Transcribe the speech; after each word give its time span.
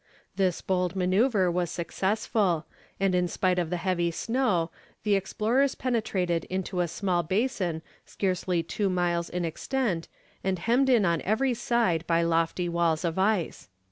This 0.35 0.61
bold 0.61 0.95
manoeuvre 0.95 1.51
was 1.51 1.69
successful, 1.69 2.65
and 2.99 3.13
in 3.13 3.27
spite 3.27 3.59
of 3.59 3.69
the 3.69 3.77
heavy 3.77 4.09
snow, 4.09 4.71
the 5.03 5.13
explorers 5.13 5.75
penetrated 5.75 6.45
into 6.45 6.79
a 6.79 6.87
small 6.87 7.21
basin 7.21 7.83
scarcely 8.03 8.63
two 8.63 8.89
miles 8.89 9.29
in 9.29 9.45
extent 9.45 10.07
and 10.43 10.57
hemmed 10.57 10.89
in 10.89 11.05
on 11.05 11.21
every 11.21 11.53
side 11.53 12.03
by 12.07 12.23
lofty 12.23 12.67
walls 12.67 13.05
of 13.05 13.19
ice. 13.19 13.69